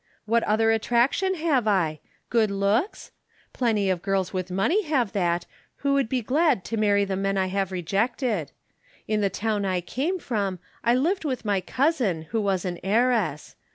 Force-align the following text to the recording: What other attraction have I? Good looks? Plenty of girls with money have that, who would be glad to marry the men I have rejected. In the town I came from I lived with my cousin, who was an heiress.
What 0.25 0.41
other 0.45 0.71
attraction 0.71 1.35
have 1.35 1.67
I? 1.67 1.99
Good 2.31 2.49
looks? 2.49 3.11
Plenty 3.53 3.87
of 3.87 4.01
girls 4.01 4.33
with 4.33 4.49
money 4.49 4.81
have 4.85 5.11
that, 5.11 5.45
who 5.85 5.93
would 5.93 6.09
be 6.09 6.23
glad 6.23 6.65
to 6.65 6.75
marry 6.75 7.05
the 7.05 7.15
men 7.15 7.37
I 7.37 7.45
have 7.45 7.71
rejected. 7.71 8.51
In 9.07 9.21
the 9.21 9.29
town 9.29 9.63
I 9.63 9.79
came 9.79 10.17
from 10.17 10.57
I 10.83 10.95
lived 10.95 11.23
with 11.23 11.45
my 11.45 11.61
cousin, 11.61 12.23
who 12.31 12.41
was 12.41 12.65
an 12.65 12.79
heiress. 12.83 13.55